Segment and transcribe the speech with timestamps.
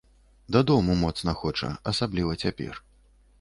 [0.55, 2.83] Дадому моцна хоча, асабліва цяпер.